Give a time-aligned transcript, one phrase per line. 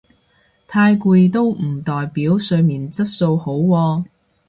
[0.67, 4.03] 太攰都唔代表睡眠質素好喎